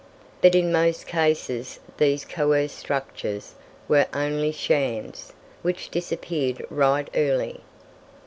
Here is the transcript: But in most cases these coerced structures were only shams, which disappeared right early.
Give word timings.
But 0.41 0.55
in 0.55 0.71
most 0.71 1.05
cases 1.05 1.79
these 1.97 2.25
coerced 2.25 2.75
structures 2.75 3.53
were 3.87 4.07
only 4.15 4.51
shams, 4.51 5.31
which 5.61 5.91
disappeared 5.91 6.65
right 6.71 7.07
early. 7.13 7.61